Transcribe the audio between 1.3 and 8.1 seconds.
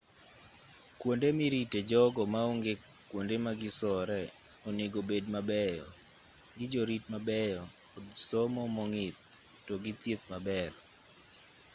mirite jogo maonge kuonde magisore onego bed mabeyo gijorit mabeyo kod